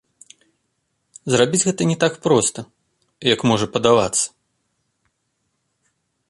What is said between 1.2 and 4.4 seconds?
Зрабіць гэта не так проста, як можа падавацца.